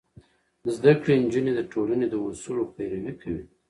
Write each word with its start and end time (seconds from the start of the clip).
زده 0.75 0.91
کړې 1.01 1.15
نجونې 1.23 1.51
د 1.55 1.61
ټولنې 1.71 2.05
د 2.09 2.15
اصولو 2.25 2.63
پيروي 2.73 3.13
کوي. 3.21 3.43